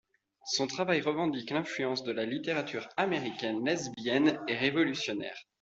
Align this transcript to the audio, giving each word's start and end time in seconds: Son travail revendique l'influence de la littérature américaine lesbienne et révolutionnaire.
Son 0.47 0.65
travail 0.65 0.99
revendique 1.01 1.51
l'influence 1.51 2.03
de 2.03 2.11
la 2.11 2.25
littérature 2.25 2.89
américaine 2.97 3.63
lesbienne 3.63 4.39
et 4.47 4.55
révolutionnaire. 4.57 5.37